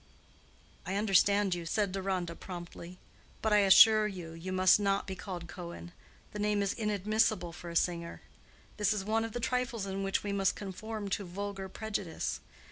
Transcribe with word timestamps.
"I 0.83 0.95
understand 0.95 1.53
you," 1.53 1.67
said 1.67 1.91
Deronda, 1.91 2.33
promptly. 2.35 2.97
"But 3.43 3.53
I 3.53 3.59
assure 3.59 4.07
you, 4.07 4.31
you 4.31 4.51
must 4.51 4.79
not 4.79 5.05
be 5.05 5.13
called 5.13 5.47
Cohen. 5.47 5.91
The 6.31 6.39
name 6.39 6.63
is 6.63 6.73
inadmissible 6.73 7.53
for 7.53 7.69
a 7.69 7.75
singer. 7.75 8.23
This 8.77 8.93
is 8.93 9.05
one 9.05 9.23
of 9.23 9.33
the 9.33 9.39
trifles 9.39 9.85
in 9.85 10.01
which 10.01 10.23
we 10.23 10.33
must 10.33 10.55
conform 10.55 11.07
to 11.09 11.23
vulgar 11.23 11.69
prejudice. 11.69 12.39